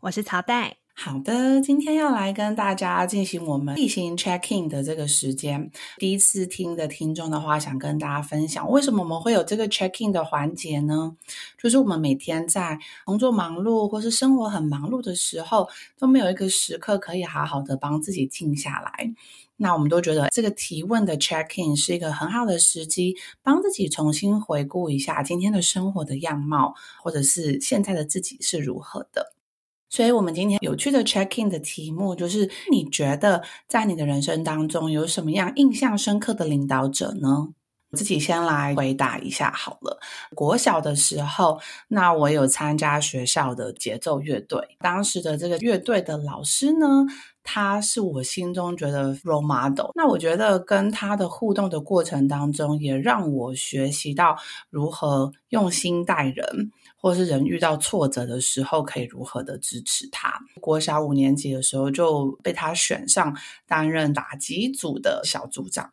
[0.00, 0.76] 我是曹代。
[0.94, 5.70] 好的，今天要来跟大家进行我们例行 check in 的这个时间。
[5.96, 11.16] 第一次听的听众的话，想跟大家分享，为什么我们会有这个 check in 的环节呢？
[11.60, 19.12] 就是我们每天在工作忙碌或是生活很忙碌的时候，都没有一个时刻可以好好的帮自己静下来。
[19.56, 29.34] 那我们都觉得这个提问的 check in 是一个很好的时机，帮自己重新回顾一下今天的生活的样貌，或者是现在的自己是如何的。
[29.90, 37.48] 所以，我们今天有趣的 check in 的题目就是：你觉得在你的人生当中有什么样印象深刻的领导者呢？
[37.90, 39.98] 我自己先来回答一下好了。
[40.34, 47.06] 国小的时候，那我有参加学校的节奏乐队，当时的这个乐队的老师呢，
[47.42, 49.90] 他是我心中觉得 role model。
[49.94, 54.36] 那我觉得跟他的互动的过程当中，也让我学习到
[54.68, 56.70] 如何用心待人。
[57.00, 60.40] 或是人遇到挫折的时候，可以如何的支持他？
[60.60, 65.92] 国小五年级的时候就被他选上担任打击组的小组长。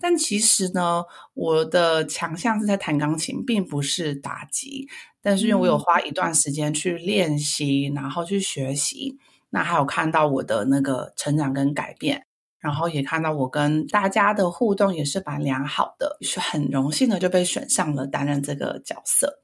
[0.00, 4.88] 但其实呢，我的强项是在弹钢琴，并不是打击。
[5.20, 9.18] 但是因为我有花一段时间去练习，然后去学习，
[9.50, 12.26] 那还有看到我的那个成长跟改变，
[12.58, 19.40] 然后也看到我跟大家的互动也是蛮良好的，是很荣幸的就被选上了担任这个角色。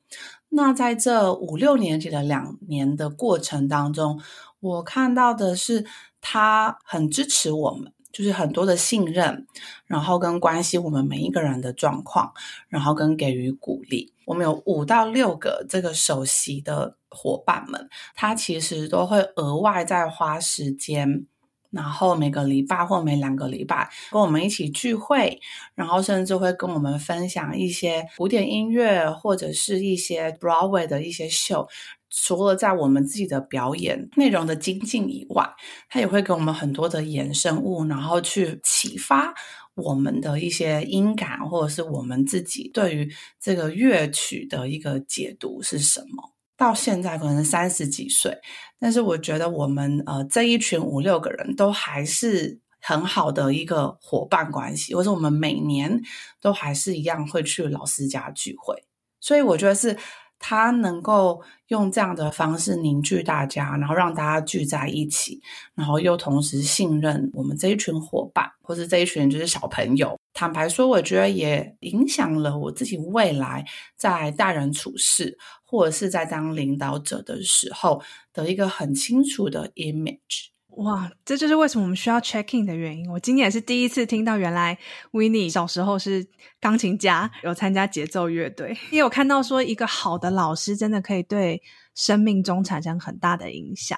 [0.50, 4.20] 那在这五六年级的两年的过程当中，
[4.60, 5.86] 我看到的是
[6.20, 9.46] 他很支持我们，就是很多的信任，
[9.86, 12.32] 然后跟关心我们每一个人的状况，
[12.68, 14.12] 然后跟给予鼓励。
[14.26, 21.26] 我们有五到六个这个首席的伙伴们，他其实都会额外再花时间。
[21.70, 25.40] 然后每个礼拜或每两个礼拜跟我们一起聚会，
[25.74, 31.68] 然后甚至会跟我们分享一些古典音乐或者是一些 Broadway 的一些秀。
[32.12, 35.48] 除了在我们自己的表演内容的精进以外，
[35.88, 39.32] 他也会给我们很多的衍生物，然后去启发
[39.76, 43.08] 我们的一些音感，或者是我们自己对于
[43.40, 46.32] 这个乐曲的一个解读是什么。
[46.60, 48.36] 到现在可能三十几岁，
[48.78, 56.02] 但是我觉得我们呃这一群五六个人都还是很好的一个伙伴关系，或者我们每年
[56.38, 58.84] 都还是一样会去老师家聚会，
[59.20, 59.96] 所以我觉得是
[60.38, 65.40] 他能够用这样的方式凝聚大家，然后让大家聚在一起，
[65.74, 70.14] 然后又同时信任我们这一群伙伴，或是这一群就是小朋友。
[70.32, 73.64] 坦白说，我觉得也影响了我自己未来
[73.96, 75.36] 在待人处事，
[75.70, 80.48] 或者是在当领导者的时候的一个很清楚的 image。
[80.78, 83.08] 哇，这就是为什么我们需要 check in 的原因。
[83.08, 84.76] 我今天也是第一次听到，原来
[85.12, 86.26] Winnie 小时候是
[86.60, 91.62] 钢琴家，有参加节奏乐队，也有看到说一个好的老师真的可以对
[91.94, 93.96] 生命中产生很大的影响。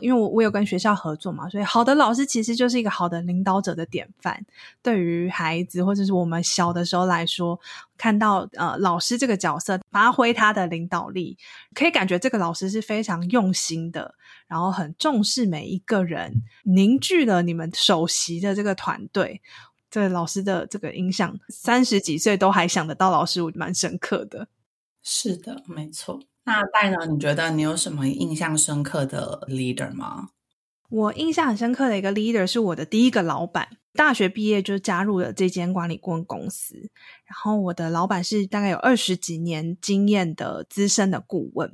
[0.00, 4.44] 因为我我有跟学校合作嘛，所以好的老师其实就是一个好的领导者的典范。
[4.82, 7.58] 对于孩子或者是我们小的时候来说，
[7.96, 11.36] 看到呃老师这个角色发挥他的领导力，
[11.74, 14.14] 可以感觉这个老师是非常用心的，
[14.46, 19.40] 然后很重视每一个人，凝聚了你们首席的这个团队。
[19.90, 24.46] 这老师的这个影响，三十几岁都还想得到老师，我蛮深刻的。
[25.02, 26.20] 是的，没错。
[26.48, 26.96] 那戴呢？
[27.06, 30.30] 你觉得你有什么印象深刻的 leader 吗？
[30.88, 33.68] 我印象很深刻的一个 leader 是我的第一个老板。
[33.92, 36.88] 大学毕业就加入了这间管理顾问公司，
[37.28, 41.70] 然后我的老板是大概有二十几年经验的资深的顾问，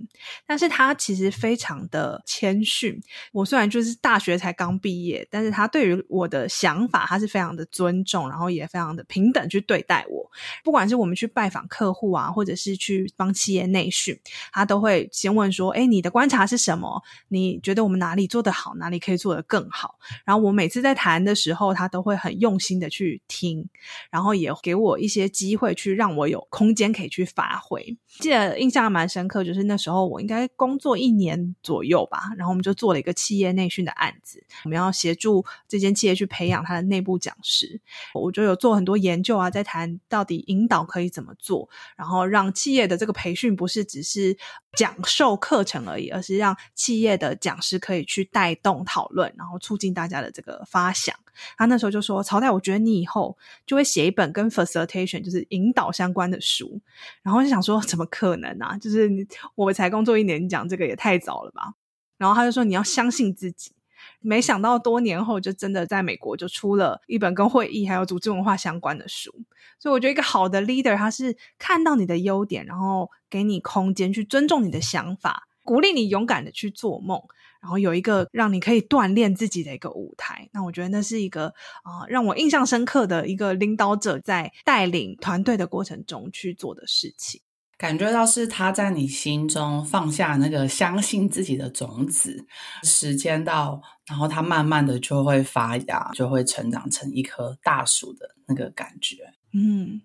[0.46, 3.00] 但是他其实非常的谦逊。
[3.32, 10.28] 我虽然就是大学才刚毕业，但是他对于我的想法，他是非常的尊重，然后也非常的平等去对待我。
[10.64, 14.18] 不管是我们去拜访客户啊，或者是去帮企业内训，
[14.52, 17.00] 他都会先问说：“哎，你的观察是什么？
[17.28, 19.94] 你觉得我们哪里做得好，哪里可以做得更好？”
[20.26, 23.64] 然后我每次在谈的时候，他都会很用心的去听，
[24.10, 27.96] 然后也给我一些机会去让我有空间可以去发挥。
[28.20, 37.80] 记得印象蛮深刻，就是那时候我应该工作一年左右吧，然后我们就做了一个企业内训的案子，我们要协助这间企业去培养他的内部讲师。
[38.14, 44.36] 我就有做很多研究啊，在谈到底引导可以怎么做，然后让企业的这个培训不是只是
[44.76, 51.14] 讲授课程而已，而是让企业的讲师可以去带动讨论，然后促进大家的这个发想。
[51.58, 53.36] 他那时候就说：“曹代，我觉得你以后
[53.66, 56.80] 就会写一本跟 facilitation 就是是引导相关的书。”
[57.22, 59.10] 然后就想说：“怎么？”可能啊，就是
[59.56, 61.74] 我才工作一年，你讲这个也太早了吧？
[62.16, 63.72] 然后他就说你要相信自己。
[64.20, 69.30] 没想到多年后，就真的在美国就出了一本跟会议还有组织文化相关的书。
[69.78, 77.20] 所以我觉得一个好的 leader，他是看到你的优点，然后给你空间去尊重你的想法，鼓励你勇敢的去做梦，
[77.64, 80.46] 然后有一个让你可以锻炼自己的一个舞台。
[80.52, 81.46] 那我觉得那是一个
[81.82, 87.40] 啊、呃，让我印象深刻的一个领导者在带领团队的过程中去做的事情。
[87.78, 92.46] 感觉到是他在你心中放下那个相信自己的种子，
[92.82, 99.16] 时间到，然后他慢慢的就会发芽，就会成长成一棵大树的那个感觉。
[99.54, 100.00] 嗯，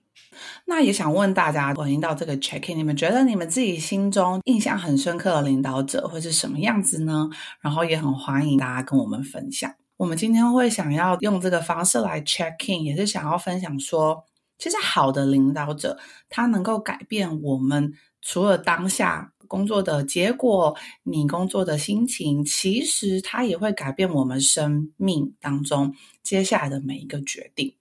[0.65, 7.29] 那也想问大家，回应到这个 check in，你们觉得你们自己心中印象很深刻的领导者会是什么样子呢？
[7.61, 9.73] 然后也很欢迎大家跟我们分享。
[9.97, 14.23] 我们今天会想要用这个方式来 check in，也是想要分享说。
[14.57, 27.73] 其实，好的领导者，他能够改变我们除了当下工作的结果，你工作的心情，其实他也会改变我们生命当中接下来的每一个决定。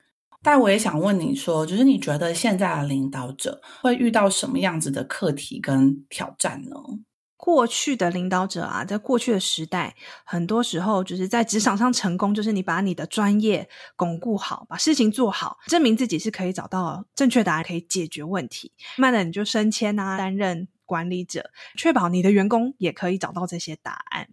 [0.43, 6.77] 但我也想问你说，就是你觉得现在的领导者会遇到什么样子的课题跟挑战呢？
[7.37, 9.95] 过去的领导者啊，在过去的时代，
[10.25, 18.73] 很多时候就是在职场上成功，就是你把你的专业巩固好，把事情做好，证明自己是可以找到正确答案，可以解决问题。
[18.97, 24.29] 慢慢的，你就升迁啊，担任管理者，确保你的员工也可以找到这些答案。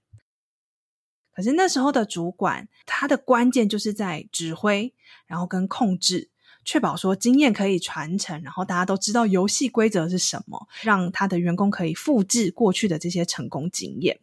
[1.35, 4.93] 可是那时候的主管，他的关键就是在指挥，
[5.27, 6.29] 然后跟控制。
[6.63, 14.19] 确保说经验可以传承，然后大家都知道游戏规则是什么，让他的员工可以复制过去的这些成功经验。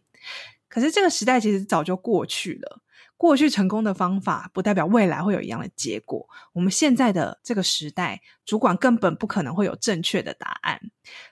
[0.68, 2.80] 可是这个时代其实早就过去了。
[3.22, 6.28] 过去成功的方法不代表未来会有一样的结果。
[6.52, 10.80] 我们现在的这个时代，主管根本不可能会有正确的答案，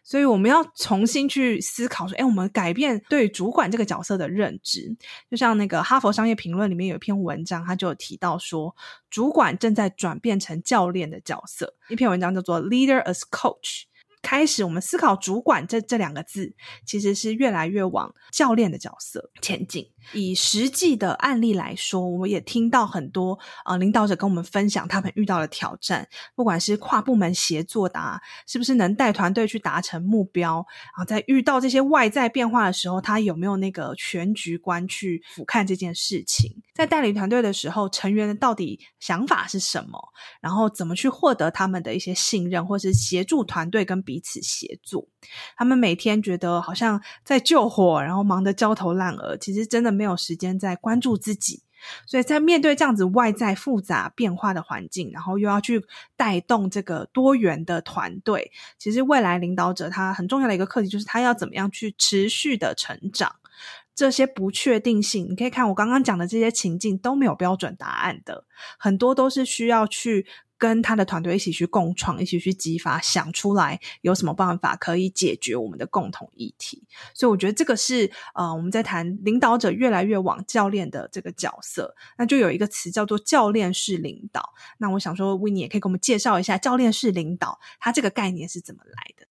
[0.05, 4.97] 所以我们要重新去思考说：哎，我们改变对主管这个角色的认知。
[5.29, 8.73] 就像那个《哈佛商业评论》里面有一篇文章，他就有提到说，
[9.11, 11.75] 主管正在转变成教练的角色。
[11.89, 13.83] 一篇文章叫做《Leader as Coach》。
[14.23, 16.55] 开始，我们思考“主管”这这两个字，
[16.85, 19.91] 其实是越来越往教练的角色前进。
[20.13, 36.51] 以实际的案例来说，我们也听到很多呃领导者跟我们分享他们遇到的挑战，不管是跨部门协作的啊，是不是能带团队去达成目标，然后在遇到这些外在变化的时候，他有没有那个全局观去俯瞰这件事情？
[36.75, 40.01] 在带领团队的时候，成员到底想法是什么？
[40.41, 45.07] 然后怎么去获得他们的一些信任，或是协助团队跟彼此协作？
[45.57, 49.91] 他们每天觉得好像在救火，然后忙得焦头烂额，其实真的。
[50.01, 51.63] 没有时间在关注自己，
[52.07, 55.85] 所以在面对这样子外在复杂变化的环境，然后又要去
[56.17, 63.35] 带动这个多元的团队，其实未来领导者他很重要的一个课题就是他要怎么样去持续的成长。
[63.95, 68.47] 这些不确定性，你可以看我刚刚讲的这些情境都没有标准答案的，
[68.79, 70.27] 很多都是需要去。
[70.61, 76.87] 跟他的团队一起去共创，一起去激发，想出来有什么办法可以解决我们的共同议题。
[77.15, 84.53] 所以我觉得这个是呃，我们在谈领导者越来越往教练的这个角色，那就有一个词叫做教练式领导。
[84.77, 89.30] 那我想说，Winnie 也可以给我们介绍一下教练式领导，它这个概念是怎么来的？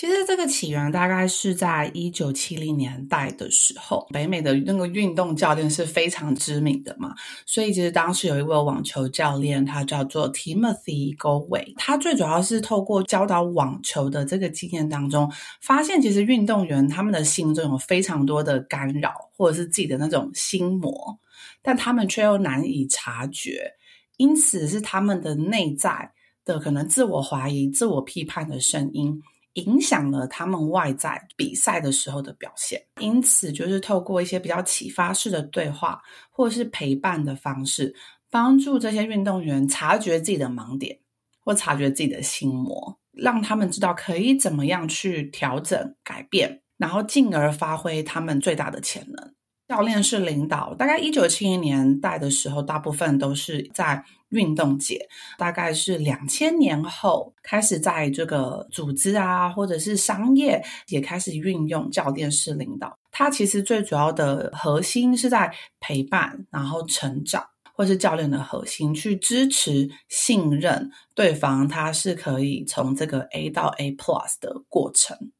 [0.00, 7.14] 其实这个起源大概是在一九七零年代的时候，北美的那个运动教练是非常知名的嘛，
[7.44, 15.30] 所以其实当时有一位网球教练，他叫做 Timothy g o w a y 他最主要是透过教导网球的这个经验当中，
[15.60, 21.18] 发现其实运动员他们的心中有非常多的干扰，或者是自己的那种心魔，
[21.60, 23.70] 但他们却又难以察觉，
[24.16, 26.10] 因此是他们的内在
[26.46, 29.20] 的可能自我怀疑、自我批判的声音。
[29.54, 37.94] 影响了他们外在比赛的时候的表现，因此就是透过一些比较启发式的对话，或者是陪伴的方式，
[38.30, 40.98] 帮助这些运动员察觉自己的盲点，
[41.44, 49.34] 或察觉自己的心魔，让他们知道可以怎么样去调整、改变，然后进而发挥他们最大的潜能。
[49.68, 55.08] 教练是领导，大概一九七零年代的时候，大部分都是在运动节，
[55.38, 62.98] 大概是两千年后开始在这个组织啊，或者是商业也开始运用教练式领导。
[63.12, 67.44] 它其实最主要的核心是在陪伴，然后成长，
[67.74, 75.32] 或是教练的核心去支持、信任对方，他是可以从这个 A 到 A Plus 的过程。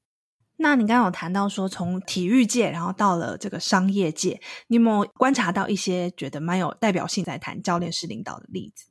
[0.62, 4.38] 那你刚刚有谈到说，从体育界，然后到了这个商业界，
[4.69, 8.85] 你有没有观察到一些觉得蛮有代表性在谈教练式领导的例子？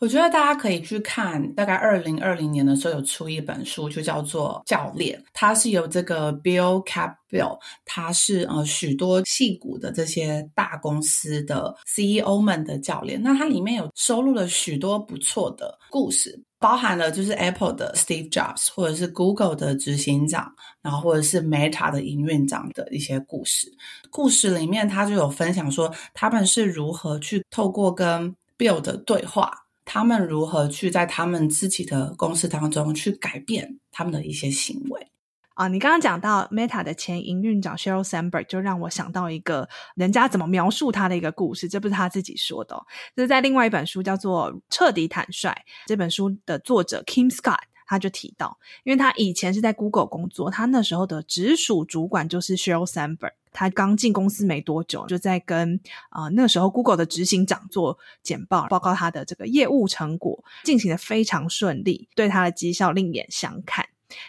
[0.00, 13.22] 我觉得大家可以去看，大概二零二零年的时候有出一本书，就叫做《教练》，它是由这个 Bill Campbell，他是呃许多矽谷的这些大公司的 CEO 们的教练。
[13.22, 16.42] 那它里面有收录了许多不错的故事。
[16.64, 23.70] 包含了就是 Apple 的 Steve Jobs，或者是 Google 的执行长，然后或者是 Meta 的营运长的一些故事。
[24.08, 29.52] 故事里面他就有分享说，他们是如何去透过跟 Bill 的对话，
[29.84, 35.06] 他们如何去在他们自己的公司当中去改变他们的一些行为。
[35.54, 42.84] 啊，你刚刚讲到 Meta 的前营运长 Sheryl Sandberg，就让我想到一个人家怎么描述他的一个故事，这不是他自己说的哦，
[43.14, 45.50] 这是在另外一本书叫做《彻底坦率》
[45.86, 63.86] 这本书的作者 Kim Scott 他就提到，因为他以前是在 Google 工作，他那时候的直属主管就是 Sheryl Sandberg，他刚进公司没多久，就在跟啊、那时候 Google 的执行长做简报，报告他的这个业务成果进行的非常顺利，对他的绩效另眼相看。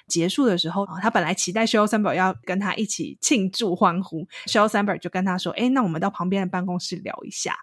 [0.08, 7.56] 结束的时候，他本来期待 Sheryl Sandberg 要跟他一起庆祝欢呼，Sheryl Sandberg 就跟他说：“诶，那我们到旁边的办公室聊一下。”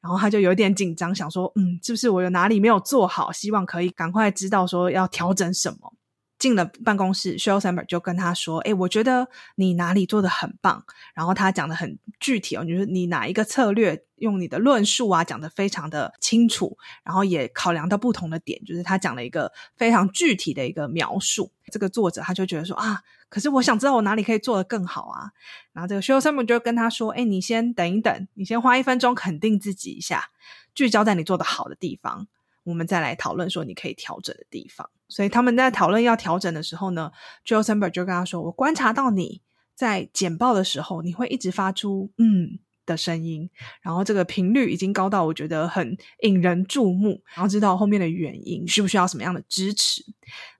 [0.00, 3.30] 然后他就有点紧张，想说：“嗯，是不是我有哪里没有做好？
[3.32, 5.94] 希望可以赶快知道说要调整什么。”
[6.40, 21.52] 进了办公室，Sheryl Sandberg 就跟他说：“诶，我觉得你哪里做的很棒。”然后他讲的很具体哦，就是你哪一个策略，用你的论述啊讲的非常的清楚，然后也考量到不同的点，就是他讲了一个非常具体的一个描述。
[21.70, 25.30] 这个作者他就觉得说啊，可是我想知道我哪里可以做得更好啊。
[25.72, 30.30] 然后这个 Sheryl Sandberg 就跟他说：“诶，你先等一等，你先花一分钟肯定自己一下，
[30.74, 32.26] 聚焦在你做得好的地方。”
[32.64, 34.88] 我们再来讨论说你可以调整的地方。
[35.08, 37.10] 所以他们在讨论要调整的时候呢
[37.44, 39.42] ，Joel Sember 就跟他说：“我观察到你
[39.74, 43.50] 在简报的时候，你会一直发出‘嗯’的声音，
[43.82, 47.22] 然后这个频率已经高到我觉得很引人注目。
[47.34, 50.04] 然后知道后面的原因，需不需要什么样的支持？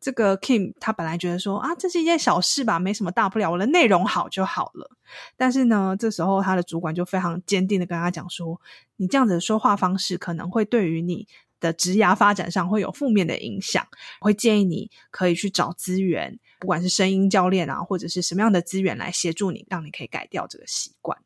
[0.00, 4.90] 这个 Kim 他本来觉得说啊，这是一件小事吧，没什么大不了，我的内容好就好了。
[5.36, 8.60] 但是呢，这时候他的主管就非常坚定的跟他讲说：
[8.96, 11.28] 你这样子的说话方式可能会对于你。”
[11.60, 13.86] 的职涯发展上会有负面的影响，
[14.20, 21.18] 会建议你可以去找资源，不管是声音教练啊，或者是什么样的资源来协助你，让你可以改掉这个习惯。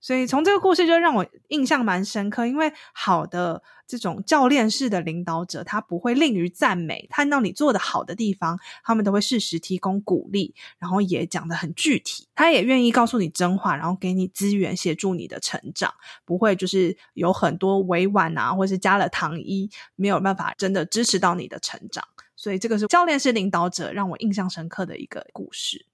[0.00, 15.92] 所以从这个故事就让我印象蛮深刻，因为好的这种教练式的领导者，他不会吝于赞美，看到你做得好的地方，他们都会适时提供鼓励，然后也讲得很具体，他也愿意告诉你真话，然后给你资源协助你的成长，
[16.26, 22.04] 不会就是有很多委婉啊，或是加了糖衣，没有办法真的支持到你的成长。
[22.36, 25.86] 所以这个是教练式领导者让我印象深刻的一个故事。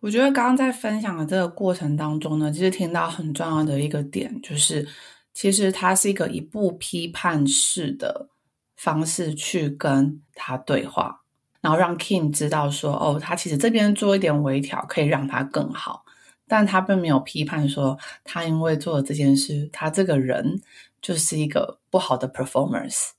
[0.00, 4.86] 我觉得刚刚在分享的这个过程当中呢，其实听到很重要的一个点，就是
[5.36, 8.30] 其实他是一个以不批判式的
[8.74, 11.20] 方式去跟他对话，
[11.60, 16.06] 然后让 Kim 知道说，哦，他其实这边做一点微调可以让他更好，
[16.48, 20.62] 但他并没有批判说他因为做了这件事，他这个人
[21.02, 23.10] 就是一个不好的 performance。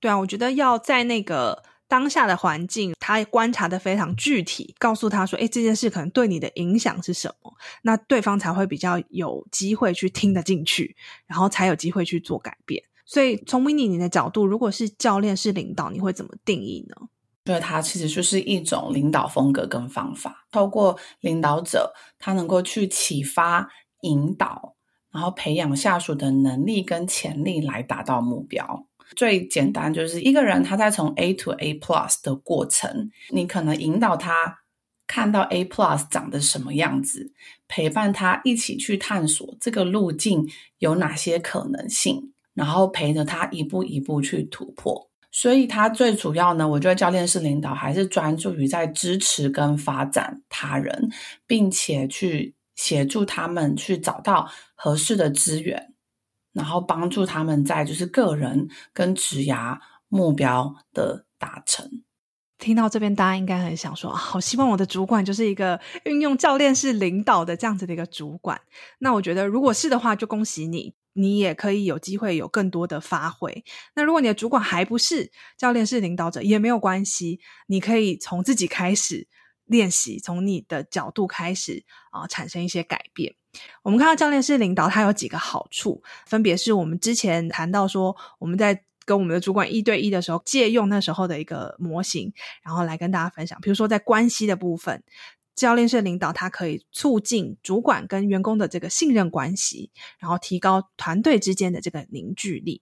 [0.00, 1.62] 对啊，我觉得要在那个。
[1.90, 10.94] 当下的环境，他观察的非常具体，告诉他说：“诶，这件事可能对你的影响是什么？”那对方才会比较有机会去听得进去，
[11.26, 12.80] 然后才有机会去做改变。
[13.04, 17.08] 所以，从 mini 你的角度，如果是教练是领导，你会怎么定义呢？
[17.44, 23.68] 觉得它其实就是一种领导风格跟方法，透过领导者，他能够去启发、
[24.02, 24.76] 引导，
[25.10, 28.86] 然后培养下属的能力跟潜力，来达到目标。
[29.16, 34.60] 最简单就是一个人他在从 A to A Plus 的过程，你可能引导他
[35.06, 37.32] 看到 A Plus 长得什么样子，
[37.66, 40.48] 陪伴他一起去探索这个路径
[40.78, 45.10] 有哪些可能性，然后陪着他一步一步去突破。
[45.32, 51.08] 所以，他最主要呢，我觉得教练式领导还是专注于在支持跟发展他人，
[51.46, 55.89] 并且去协助他们去找到合适的资源。
[56.52, 59.78] 然后帮助他们在就是个人跟职涯
[60.08, 62.02] 目标的达成。
[62.58, 68.60] 听到这边，大家应该很想说，好希望我的主管就是一个运用教练式领导的这样子的一个主管。
[68.98, 70.94] 那我觉得，如果是的话，就恭喜你。
[71.12, 73.64] 你也可以有机会有更多的发挥。
[73.96, 79.26] 那如果你的主管还不是教练式领导者，也没有关系，你可以从自己开始
[79.64, 83.34] 练习，从你的角度开始啊、产生一些改变。
[83.82, 93.58] 我们看到教练式领导，它有几个好处，分别是我们之前谈到说，我们在跟我们的主管一对一的时候，借用那时候的一个模型，然后来跟大家分享。
[93.60, 95.02] 比如说在关系的部分。
[95.56, 102.80] 教练式领导，它可以促进主管跟员工的这个信任关系，然后提高团队之间的这个凝聚力。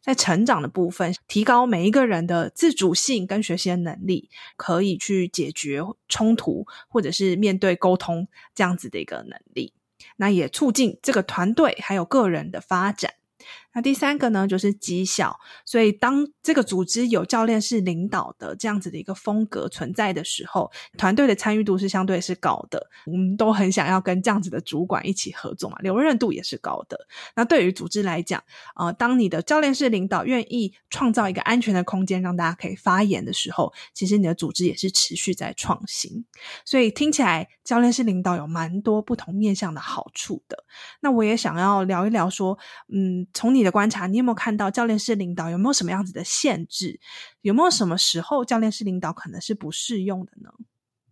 [0.00, 9.72] 在成长的部分，提高每一个人的自主性跟学习的能力，可以去解决冲突或者是面对沟通这样子的一个能力。
[10.20, 13.14] 那也促进这个团队还有个人的发展。
[13.72, 15.38] 那第三个呢，就是绩效。
[15.64, 22.84] 所以，当这个组织有教练式领导的这样子的一个风格存在的时候，团队的参与度是相对是高的。
[23.06, 26.98] 我们都很想要跟这样子的主管一起合作嘛，留任度也是高的。
[27.36, 28.42] 那对于组织来讲，
[28.74, 36.24] 呃，当你的教练式领导愿意创造一个安全的空间，让大家可以发言的时候，其实你的组织也是持续在创新。
[36.64, 40.64] 所以听起来，教练式领导有蛮多不同面向的好处的。
[41.00, 42.58] 那我也想要聊一聊，说，
[42.92, 43.59] 嗯，从你。
[43.60, 46.98] 你的观察，你有没有看到教练式领导有没有什么样子的限制？
[47.42, 50.50] 有没有什么时候教练式领导可能是不适用的呢？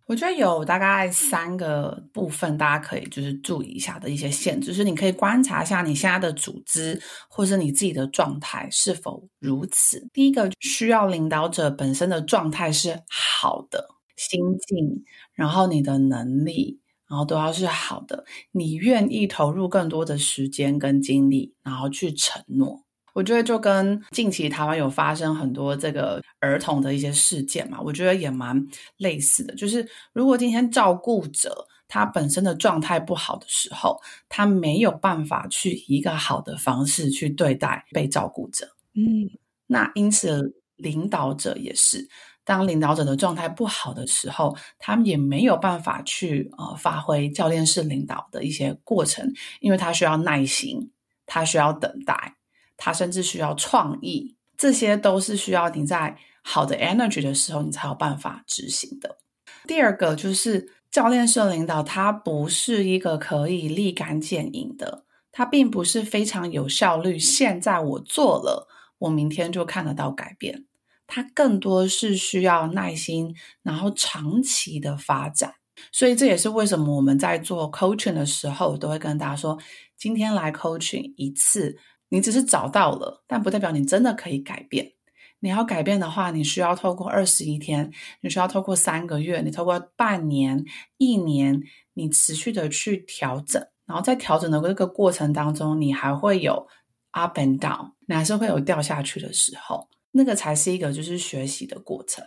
[0.07, 10.09] 我觉得有大概三个部分，大家可以就是注意一下的一些限制，就是你可以观察一下你现在的组织或是你自己的状态是否如此。
[10.11, 15.03] 第一个需要领导者本身的状态是好的，心境，
[15.33, 16.79] 然后你的能力。
[17.09, 22.83] 然后都要是好的，你愿意投入更多的时间跟精力，然后去承诺。
[23.13, 28.63] 我觉得就跟近期台湾有发生很多这个儿童的一些事件嘛，我觉得也蛮
[28.97, 29.55] 类似的。
[29.55, 33.99] 就是如果今天照顾者他本身的状态不好的时候，
[34.29, 38.69] 他没有办法去以一个好的方式去对待被照顾者。
[38.93, 39.27] 嗯，
[39.65, 42.07] 那因此领导者也是。
[42.49, 50.91] 当领导者的状态不好的时候，他们也没有办法去呃发挥教练式领导的一些过程，因为他需要耐心，
[51.27, 52.37] 他需要等待，
[52.75, 59.19] 他甚至需要创意，这些都是需要你在好的 energy 的时候，你才有办法执行的。
[59.67, 67.19] 第二个就是教练式领导，它不是一个可以立竿见影的，它并不是非常有效率。
[67.19, 70.65] 现在我做了，我明天就看得到改变。
[71.09, 75.55] 它更多是需要耐心，然后长期的发展。
[75.91, 79.57] 所以这也是为什么我们在做 coaching 的时候，都会跟大家说：
[79.97, 81.77] 今天来 coaching 一次，
[82.09, 84.91] 你只是找到了，但不代表你真的可以改变。
[85.39, 87.89] 你要改变的话，你需要透过二十一天，
[88.21, 90.65] 你需要透过三个月，你透过半年、
[90.97, 91.61] 一年，
[91.93, 93.65] 你持续的去调整。
[93.85, 96.67] 然后在调整的这个过程当中，你还会有
[97.11, 99.87] up and down，你还是会有掉下去的时候。
[100.11, 102.25] 那个才是一个就是学习的过程，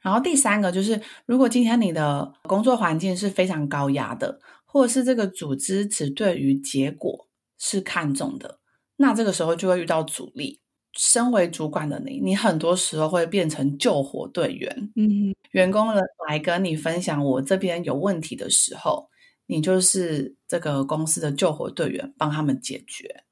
[0.00, 8.60] 然后第三个就是，如果今天你的工作环境是非常高压的，或者是这个组织只对于结果是看重的，
[8.96, 10.60] 那这个时候就会遇到阻力。
[10.94, 14.90] 身为主管的你，你很多时候会变成救火队员。
[14.96, 19.08] 嗯，员工来来跟你分享我这边有问题的时候，
[19.46, 23.22] 你就是这个公司的救火队员，帮他们解决。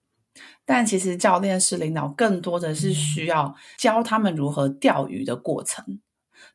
[0.65, 6.01] 但其实教练式领导更多的是需要教他们如何钓鱼的过程，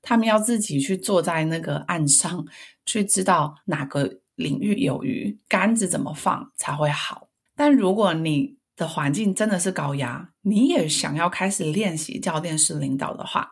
[0.01, 2.45] 他们要自己去坐在那个岸上，
[2.85, 7.29] 去知道哪个领域有鱼，杆子怎么放才会好。
[7.55, 13.51] 但如果你的环境真的是高压，你也想要开始练习教练式领导的话，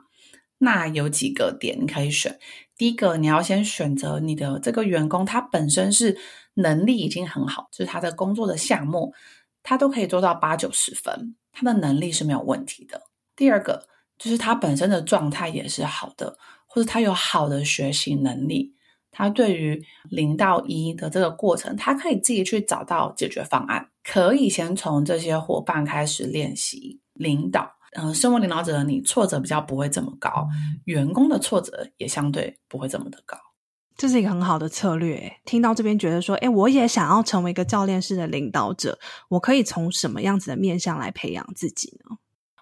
[0.58, 2.40] 那有几个点你可以选。
[2.76, 6.18] 第一个，你要先选择你的这个员工，他本身是
[6.56, 9.14] 能力已经很好，就是他的工作的项目。
[9.64, 13.04] 他都可以做到八九十分，他的能力是没有问题的。
[13.36, 18.76] 第二个就是他本身的状态也是好的，或者他有好的学习能力，
[19.12, 27.72] 他对于零到一的这个过程，他可以自己去找到解决方案，可以先从这些伙伴开始练习领导。
[27.94, 30.48] 嗯、身为领导者的你，挫折比较不会这么高，
[30.86, 33.36] 员工的挫折也相对不会这么的高。
[34.00, 35.30] 这是一个很好的策略。
[35.44, 42.16] 听到这边觉得说，诶，我也想要成为一个教练式的领导者，我可以从什么样子的面向来培养自己呢？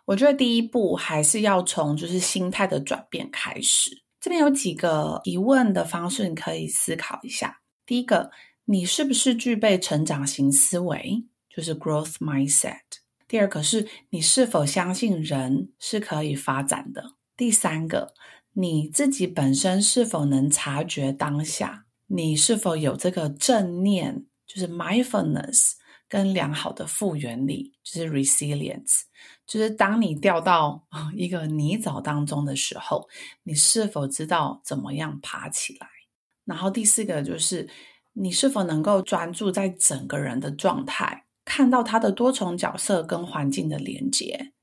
[0.06, 4.02] 我觉得第一步还是要从就是心态的转变开始。
[4.20, 7.60] 这边有几个疑问的方式，你可以思考一下。
[7.86, 8.32] 第一个，
[8.66, 12.80] 你是不是具备成长型思维，就是 growth mindset？
[13.28, 17.12] 第二个是你是否相信人是可以发展的？
[17.38, 18.16] 第三个。
[18.60, 21.86] 你自己本身是否能察觉当下？
[22.08, 25.74] 你是否有这个正念，就是 mindfulness，
[26.10, 29.02] 跟良好的复原力，就是 resilience，
[29.46, 33.08] 就是当你掉到 一个泥沼当中的时候，
[33.44, 35.88] 你是否知道怎么样爬起来？
[36.44, 37.70] 然后第四个就是
[38.14, 44.54] 你是否能够专注在整个人的状态，看到他的多重角色跟环境的连接。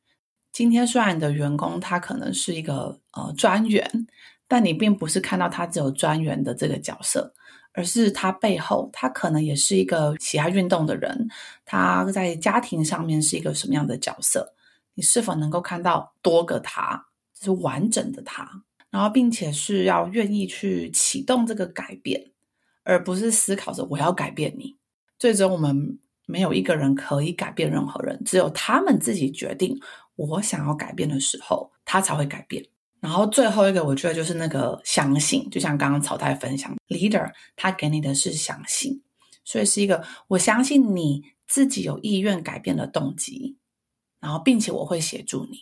[0.54, 4.06] 今天虽然你的员工他可能是一个呃专员，
[4.48, 7.34] 但你并不是看到他只有专员的这个角色。
[7.76, 11.28] 而是他背后，他可能也是一个喜爱运动的人。
[11.64, 14.54] 他在家庭上面是一个什么样的角色？
[14.94, 18.62] 你是否能够看到多个他，就是完整的他？
[18.90, 22.30] 然后，并且是要愿意去启动这个改变，
[22.84, 24.76] 而不是思考着我要改变你。
[25.18, 29.76] 最终，我们没有一个人可以改变任何人，只有他们自己决定
[30.16, 32.64] 我想要改变的时候，他才会改变。
[33.00, 39.02] 然后最后一个，我觉得就是那个相信，就像刚刚草太分享，leader 他给你的是相信，
[39.44, 43.58] 所以是一个我相信你自己有意愿改变的动机，
[44.20, 45.58] 然后并且我会协助你，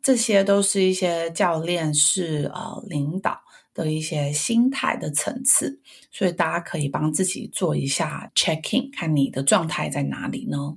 [0.00, 3.40] 这些都是一些教练是呃领导
[3.74, 5.80] 的一些心态的层次，
[6.12, 10.76] 所以大家可以帮自己做一下 checking，看你的状态在哪里呢？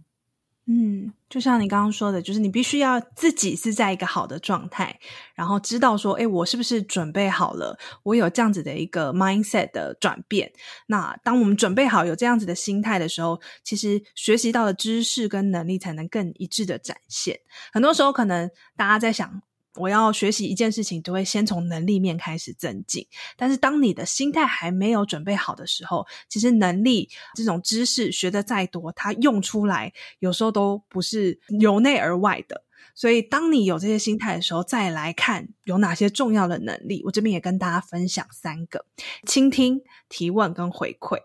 [0.70, 5.00] 嗯，就像你刚刚说的，就是你必须要自己是在一个好的状态，
[5.34, 7.80] 然后知道说，哎，我是不是准备好了？
[8.04, 10.52] 我有这样子的一个 mindset 的转变。
[10.88, 17.40] 那当我们准备好有这样子的心态的时候，其实学习到的知识跟能力才能更一致的展现。
[17.72, 19.42] 很多时候，可能大家在想，
[19.78, 23.08] 我要学习一件事情，就会先从能力面开始增进。
[23.36, 32.64] 但是，当你的心态还没有准备好的时候，其实能力这种知识学得再多，它用出来有时候都不是由内而外的。
[32.96, 38.86] 所以，当你有这些心态的时候，再来看有哪些重要的能力，我这边也跟大家分享三个：
[39.26, 41.20] 倾听、提问跟回馈。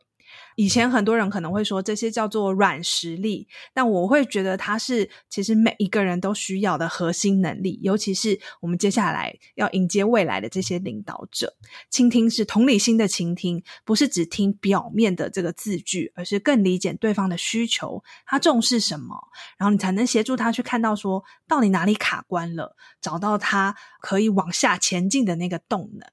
[0.56, 11.54] 以前很多人可能会说这些叫做软实力，但我会觉得它是其实每一个人都需要的核心能力，尤其是我们接下来要迎接未来的这些领导者。
[11.90, 19.16] 倾听是同理心的倾听，不是只听表面的这个字句，而是更理解对方的需求，他重视什么，
[19.58, 26.08] 然后你才能协助他去看到说到底哪里卡关了，找到他可以往下前进的那个动能。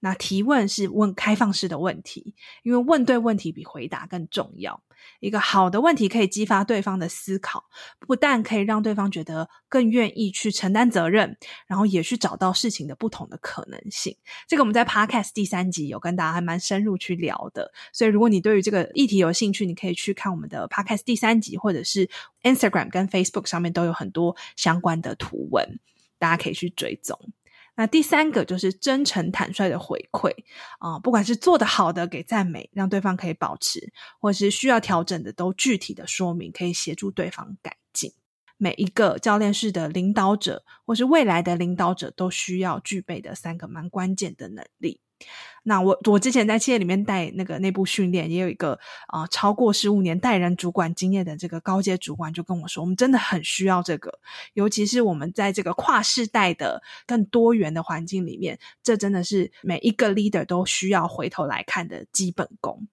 [0.00, 4.82] 那提问是问开放式的问题，因为问对问题比回答更重要。
[5.20, 7.64] 一个好的问题可以激发对方的思考，
[8.00, 14.14] 不但可以让对方觉得更愿意去承担责任，然后也去找到事情的不同的可能性。
[14.46, 22.08] 这个我们在 Podcast 第三集有跟大家还蛮深入去聊的，所以如果你对于这个议题有兴趣，你可以去看我们的 Podcast 第三集，或者是
[22.42, 25.80] Instagram 跟 Facebook 上面都有很多相关的图文，
[26.18, 27.18] 大家可以去追踪。
[27.76, 30.30] 那第三个就是真诚坦率的回馈
[30.78, 33.80] 啊，不管是做得好的给赞美，让对方可以保持；
[34.20, 38.12] 或是需要调整的，都具体的说明，可以协助对方改进。
[38.58, 45.00] 每一个教练式的领导者，或是未来的领导者，都需要具备的三个蛮关键的能力。
[45.62, 48.78] 那我我之前在企业里面带那个内部训练，也有一个
[49.08, 54.18] 啊、超过十五年带人主管经验的这个高阶主管就跟我说，我们真的很需要这个，
[54.54, 62.88] 尤其是我们在这个跨世代的更多元的环境里面，这真的是每一个 leader 都需要回头来看的基本功，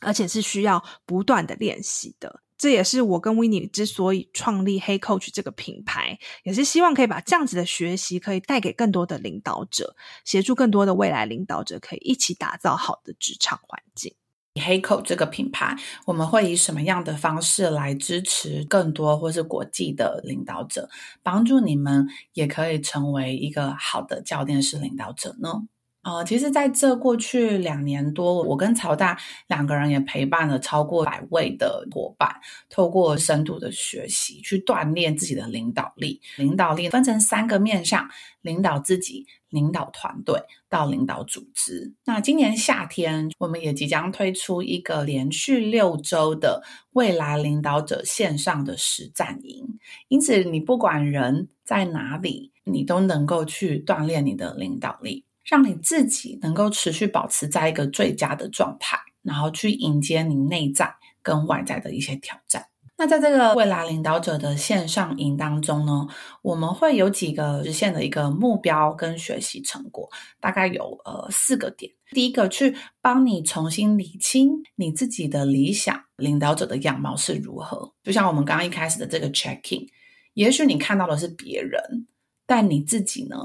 [0.00, 2.41] 而且是需要不断的练习的。
[2.62, 14.14] 这也是我跟 Winnie 之所以创立 Hey Coach 这个品牌，也是希望可以把这样子的学习可以带给更多的领导者，协助更多的未来领导者可以一起打造好的职场环境。
[14.54, 20.88] Hey Coach 这个品牌，我们会以什么样的方式来支持更多或是国际的领导者，
[21.24, 25.64] 帮助你们也可以成为一个好的教练式领导者呢？
[26.02, 32.28] 呃，其实在这过去两年多，我跟曹大两个人也陪伴了超过百位的伙伴，
[32.68, 36.20] 透过深度的学习去锻炼自己的领导力。
[36.36, 38.08] 领导力分成三个面向：
[38.40, 41.94] 领导自己、领导团队到领导组织。
[42.04, 49.78] 那今年夏天，我们也即将推出一个连续六周的未来领导者线上的实战营。
[50.08, 55.24] 因此，你不管人在哪里，你都能够去锻炼你的领导力。
[55.44, 62.66] 让你自己能够持续保持在一个最佳的状态，然后去迎接你内在跟外在的一些挑战。
[62.98, 66.06] 那在这个未来领导者的线上营当中呢，
[66.42, 71.90] 我们会有几个实现的一个目标跟学习成果，大概有呃四个点。
[72.10, 77.92] 第一个，去帮你重新理清你自己的理想领导者的样貌是如何。
[78.04, 79.88] 就像我们刚刚一开始的这个 checking，
[80.34, 82.06] 也许你看到的是别人，
[82.46, 83.36] 但你自己呢？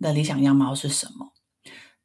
[0.00, 1.32] 的理想样貌是什么？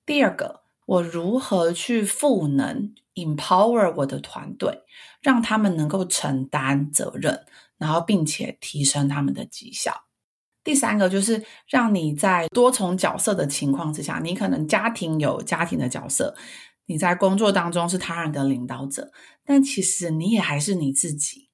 [0.06, 4.82] 第二个，我如何去赋能 empower 我的团队，
[5.22, 7.46] 让他们能够承担责任，
[7.78, 9.94] 然后并且提升他们的绩效。
[10.64, 16.36] 第三个就是让你在多重角色的情况之下，你可能家庭有家庭的角色，
[16.86, 19.12] 你在工作当中是他人的领导者，
[19.46, 21.50] 但其实你也还是你自己。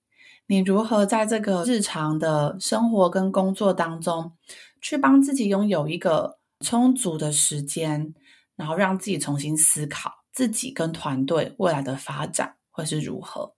[0.45, 4.31] 你如何在这个日常的生活跟工作当中，
[4.81, 8.13] 去帮自己拥有一个充足的时间，
[8.55, 13.53] 然后让自己重新思考自己跟团队未来的发展会是如何。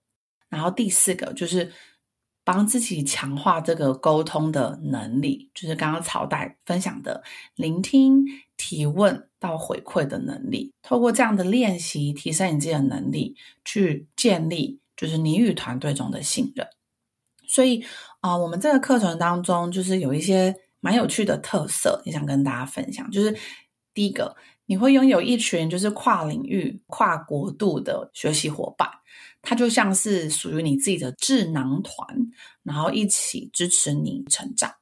[0.48, 1.72] 然后第四个就是。
[2.44, 7.22] 帮自己强化这个沟通的能力，就是刚刚曹代分享的
[7.54, 8.24] 聆听、
[8.56, 10.72] 提问到回馈的能力。
[10.82, 16.66] 透过这样的练习，提升你自己的能力，去建立就是你与团队中的信任。
[17.46, 17.84] 所以
[18.18, 20.52] 啊、我们这个课程当中，就是有一些
[20.82, 23.10] 蛮有趣的特色，也想跟大家分享。
[23.10, 23.34] 就是
[23.94, 28.86] 第一个，你会拥有一群就是跨领域、跨国度的学习伙伴。
[29.40, 32.06] 它就像是属于你自己的智囊团，
[32.62, 34.74] 然后一起支持你成长。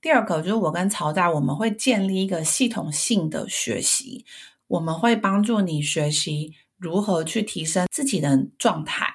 [0.00, 4.24] 第二个就是我跟曹代，我们会建立一个系统性的学习，
[4.66, 9.06] 我们会帮助你学习如何去提升自己的状态，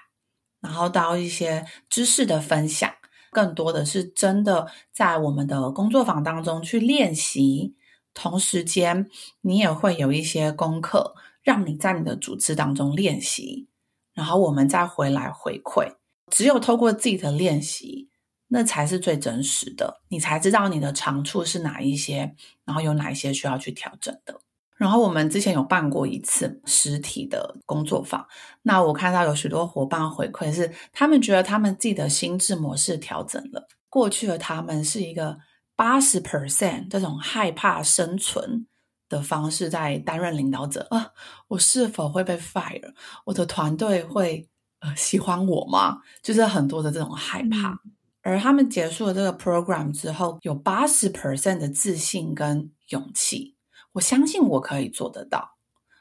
[0.62, 2.90] 然后到一些知识的分享，
[3.32, 7.76] 更多的是真的在我们的工作坊当中去练习。
[8.14, 9.10] 同时间，
[9.42, 11.14] 你也会有一些功课，
[11.44, 13.68] 让你在你的组织当中练习。
[14.14, 15.94] 然后我们再回来回馈，
[16.32, 18.10] 只有透过自己的练习，
[18.48, 20.02] 那才是最真实的。
[20.08, 22.34] 你才知道你的长处是哪一些，
[22.66, 24.42] 然后有哪一些需要去调整的。
[24.78, 28.26] 然后我们之前有办过一次实体的工作坊，
[28.62, 33.68] 那我看到有许多伙伴回馈是，他们觉得他们自己的心智模式调整了。
[33.90, 35.38] 过去的他们是一个
[35.76, 38.68] 八十 percent 这种害怕生存。
[39.10, 41.12] 的方式在担任领导者啊，
[41.48, 42.94] 我是否会被 fire？
[43.24, 44.46] 我的团队会
[44.82, 46.00] 呃喜欢我吗？
[46.22, 47.70] 就是很多的这种害怕。
[47.70, 47.80] 嗯、
[48.22, 53.56] 而他们结束了这个 program 之后，有八十 percent 的自信跟勇气。
[53.98, 55.58] 我相信我可以做得到。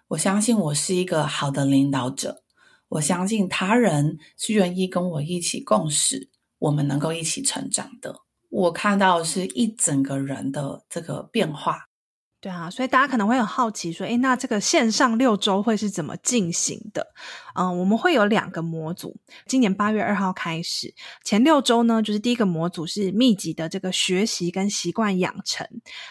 [0.09, 2.43] 我相信我是一个好的领导者。
[2.89, 6.29] 我相信他人是愿意跟我一起共事，
[6.59, 8.15] 我们能够一起成长的。
[8.51, 11.86] 我看到是一整个人的这个变化。
[12.47, 17.05] 对啊，所以大家可能会很好奇，说，诶，那这个线上六周会是怎么进行的？
[17.57, 19.17] 嗯，我们会有两个模组，
[19.49, 25.67] 今年八月二号开始，前六周呢，就是第一个模组是密集的这个学习跟习惯养成，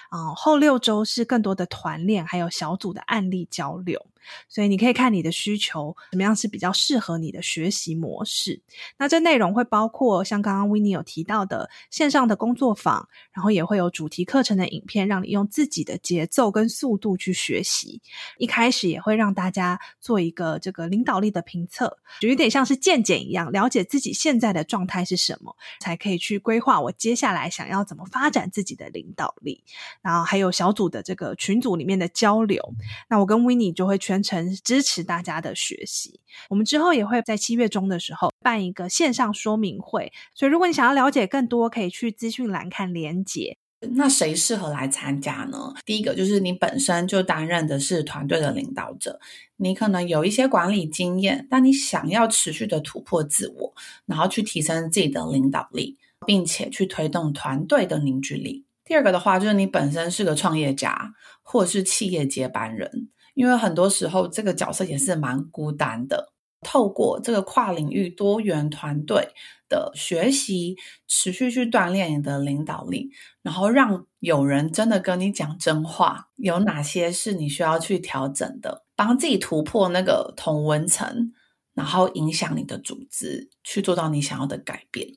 [0.09, 4.05] 啊，后六周是更多的团练，还有小组的案例交流。
[4.47, 8.61] 所以你可以看你的需求，怎么样是比较适合你的学习模式。
[8.97, 18.01] 那这内容会包括像刚刚 Winnie 有提到的线上的工作坊，然后也会有主题课程的影片，让你用自己的节奏跟速度去学习。
[18.37, 29.63] 一开始也会让大家做一个这个领导力的评测，就有点像是健检一样，了解自己现在的状态是什么，才可以去规划我接下来想要怎么发展自己的领导力。
[30.01, 32.73] 然后还有小组的这个群组里面的交流，
[33.07, 34.14] 那我跟 Winnie 就会全。
[34.21, 36.19] 全程支持大家的学习。
[36.49, 43.57] 我们之后也会在七月中的时候办一个线上说明会，所以如果你想要了解更多，可以去资讯栏看连结。
[43.91, 45.73] 那谁适合来参加呢？
[45.85, 49.19] 第一个就是你本身就担任的是团队的领导者，
[49.57, 53.73] 你可能有一些管理经验，但你想要持续的突破自我，
[54.07, 58.65] 然后去提升自己的领导力，并且去推动团队的凝聚力。
[58.85, 63.09] 第二个的话，就是你本身是个创业家，或是企业接班人。
[63.35, 66.33] 因为很多时候，这个角色也是蛮孤单的。
[66.61, 69.29] 透过这个跨领域多元团队
[69.69, 70.75] 的学习，
[71.07, 73.11] 持续去锻炼你的领导力，
[73.43, 76.29] 然后让有人真的跟你讲真话。
[76.37, 78.83] 有哪些是你需要去调整的？
[78.95, 81.31] 帮自己突破那个同温层，
[81.75, 85.07] 然后影响你的组织，去做到你想要的改变。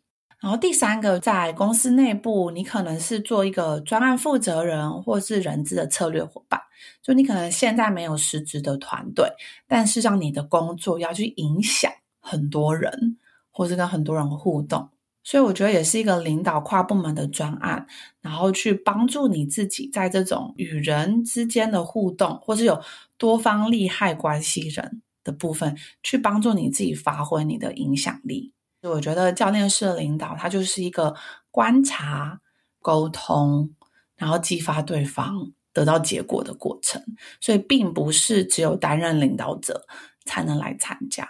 [0.42, 6.60] 然后第三个，在公司内部，你可能是做一个专案负责人，或是人资的策略伙伴。
[7.02, 9.28] 就你可能现在没有实质的团队，
[9.66, 13.18] 但是让你的工作要去影响很多人，
[13.50, 14.88] 或是跟很多人互动。
[15.24, 17.86] 所以我觉得也是一个领导跨部门的专案，
[18.22, 22.80] 然后去帮助你自己在这种与人之间的互动，或是有
[23.18, 28.54] 多方利害关系人的部分，去帮助你自己发挥你的影响力。
[28.80, 31.14] 我觉得教练式的领导，它就是一个
[31.50, 32.40] 观察、
[32.80, 33.68] 沟通，
[34.16, 37.02] 然后激发对方得到结果的过程。
[37.40, 39.86] 所以，并不是只有担任领导者
[40.24, 41.28] 才能来参加。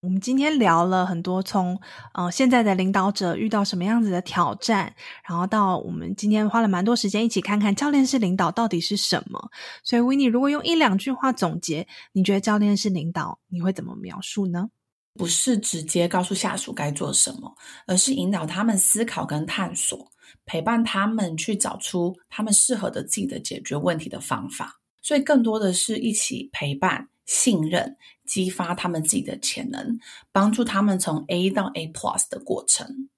[0.00, 1.82] 我们今天聊了很多从，从
[2.12, 4.94] 呃现在的领导者遇到什么样子的挑战，
[5.26, 9.50] 然后到我们今天花了蛮多时间一起看看教练式领导到底是什么。
[9.82, 14.68] 所以，Winnie，如果用一两句话总结，你觉得教练式领导你会怎么描述呢？
[15.14, 17.54] 不是直接告诉下属该做什么，
[17.86, 20.10] 而是引导他们思考跟探索，
[20.44, 24.80] 陪伴他们去找出他们适合的自己的解决问题的方法。
[25.02, 27.08] 所以，更多的是一起陪伴。
[27.26, 29.98] 信任，激发他们自己的潜能，
[30.30, 33.08] 帮助他们从 A 到 A Plus 的过程。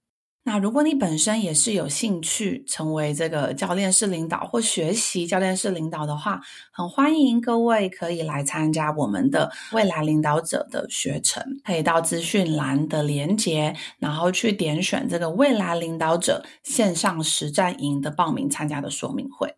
[0.48, 11.42] 那如果你本身也是有兴趣成为这个教练式领导或学习教练式领导的话，很欢迎各位可以来参加我们的未来领导者的学程。
[11.64, 19.52] 可以到资讯栏的连接，然后去点选这个未来领导者线上实战营的报名参加的说明会。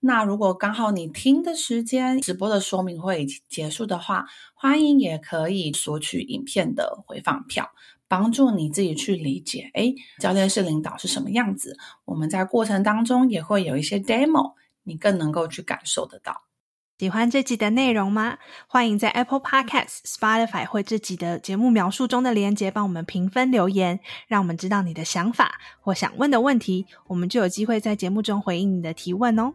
[0.00, 7.70] 那如果刚好你听的时间直播的说明会结束的话，欢迎也可以索取影片的回放票。
[8.06, 11.76] 帮助你自己去理解，诶，教练式领导是什么样子？
[12.04, 14.52] 我们在过程当中也会有一些 demo，
[14.84, 16.42] 你更能够去感受得到。
[16.96, 18.38] 喜欢这集的内容吗？
[18.68, 29.52] 欢迎在 Apple Podcasts、Spotify 或这集的节目描述中的连结帮我们评分留言，让我们知道你的想法或想问的问题，我们就有机会在节目中回应你的提问哦。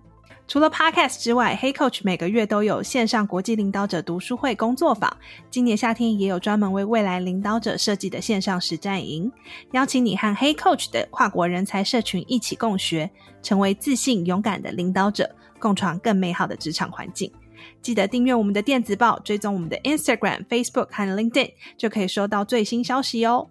[0.49, 5.15] 除了 Podcast 之外，Hey Coach 每个月都有线上国际领导者读书会工作坊。
[5.51, 9.31] 今年夏天也有专门为未来领导者设计的线上实战营，
[9.73, 13.11] 邀请你和 Hey Coach 的跨国人才社群一起共学，
[13.43, 17.31] 成为自信勇敢的领导者，共创更美好的职场环境。
[17.79, 23.47] 记得订阅我们的电子报，追踪我们的 Instagram、Facebook 和 LinkedIn，就可以收到最新消息哦。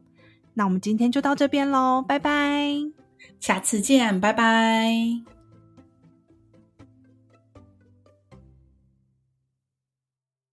[0.54, 2.74] 那我们今天就到这边喽，拜拜，
[3.38, 5.37] 下次见，拜拜。